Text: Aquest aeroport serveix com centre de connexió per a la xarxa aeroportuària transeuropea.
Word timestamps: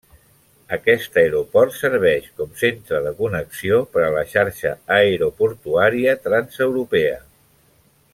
Aquest 0.77 1.17
aeroport 1.23 1.75
serveix 1.79 2.25
com 2.41 2.55
centre 2.61 3.01
de 3.07 3.11
connexió 3.19 3.77
per 3.97 4.01
a 4.07 4.09
la 4.15 4.23
xarxa 4.31 4.73
aeroportuària 4.97 6.17
transeuropea. 6.25 7.21